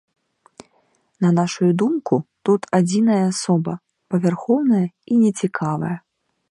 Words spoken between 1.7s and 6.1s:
думку, тут адзіная асоба, павярхоўная і нецікавая.